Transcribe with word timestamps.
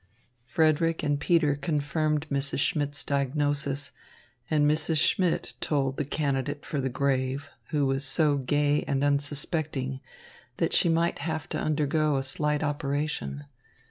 Frederick 0.45 1.03
and 1.03 1.19
Peter 1.19 1.55
confirmed 1.55 2.25
Mrs. 2.31 2.57
Schmidt's 2.57 3.03
diagnosis, 3.03 3.91
and 4.49 4.65
Mrs. 4.65 4.97
Schmidt 4.97 5.53
told 5.61 5.97
the 5.97 6.05
candidate 6.05 6.65
for 6.65 6.81
the 6.81 6.89
grave, 6.89 7.51
who 7.67 7.85
was 7.85 8.03
so 8.03 8.35
gay 8.37 8.81
and 8.87 9.03
unsuspecting, 9.03 10.01
that 10.57 10.73
she 10.73 10.89
might 10.89 11.19
have 11.19 11.47
to 11.49 11.59
undergo 11.59 12.15
a 12.17 12.23
slight 12.23 12.63
operation. 12.63 13.45